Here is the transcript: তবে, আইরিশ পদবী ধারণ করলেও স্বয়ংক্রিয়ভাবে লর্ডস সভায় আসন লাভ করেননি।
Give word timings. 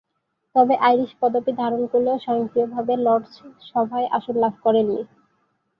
তবে, 0.55 0.75
আইরিশ 0.81 1.11
পদবী 1.21 1.51
ধারণ 1.57 1.81
করলেও 1.91 2.17
স্বয়ংক্রিয়ভাবে 2.19 2.93
লর্ডস 2.97 3.33
সভায় 3.69 4.07
আসন 4.17 4.35
লাভ 4.39 4.53
করেননি। 4.63 4.99